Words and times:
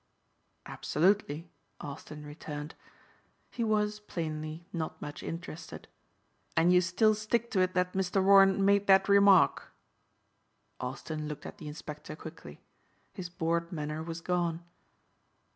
"Absolutely," 0.65 1.51
Austin 1.79 2.25
returned. 2.25 2.73
He 3.51 3.63
was, 3.63 3.99
plainly, 3.99 4.65
not 4.73 4.99
much 4.99 5.21
interested. 5.21 5.87
"And 6.57 6.73
you 6.73 6.81
still 6.81 7.13
stick 7.13 7.51
to 7.51 7.59
it 7.59 7.75
that 7.75 7.93
Mr. 7.93 8.23
Warren 8.23 8.65
made 8.65 8.87
that 8.87 9.07
remark?" 9.07 9.71
Austin 10.79 11.27
looked 11.27 11.45
at 11.45 11.59
the 11.59 11.67
inspector 11.67 12.15
quickly. 12.15 12.61
His 13.13 13.29
bored 13.29 13.71
manner 13.71 14.01
was 14.01 14.21
gone. 14.21 14.63